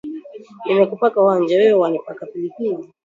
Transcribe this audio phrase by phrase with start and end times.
[0.65, 2.87] Nimekupaka wanja, wewe wanipaka pilipili